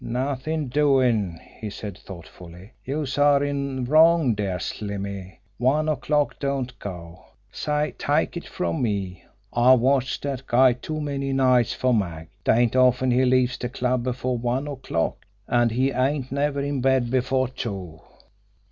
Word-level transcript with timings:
"Nothin' 0.03 0.69
doin'!" 0.69 1.39
he 1.59 1.69
said 1.69 1.95
thoughtfully. 1.95 2.71
"Youse 2.83 3.19
are 3.19 3.43
in 3.43 3.85
wrong 3.85 4.33
dere, 4.33 4.57
Slimmy. 4.59 5.37
One 5.59 5.87
o'clock 5.87 6.39
don't 6.39 6.73
go! 6.79 7.23
Say, 7.51 7.93
take 7.99 8.35
it 8.35 8.47
from 8.47 8.81
me, 8.81 9.23
I've 9.53 9.79
watched 9.79 10.23
dat 10.23 10.47
guy 10.47 10.73
too 10.73 10.99
many 10.99 11.33
nights 11.33 11.73
fer 11.75 11.93
Mag. 11.93 12.29
'Tain't 12.43 12.75
often 12.75 13.11
he 13.11 13.25
leaves 13.25 13.57
de 13.59 13.69
club 13.69 14.01
before 14.01 14.39
one 14.39 14.67
o'clock 14.67 15.23
an' 15.47 15.69
he 15.69 15.91
ain't 15.91 16.31
never 16.31 16.59
in 16.61 16.81
bed 16.81 17.11
before 17.11 17.47
two." 17.49 17.99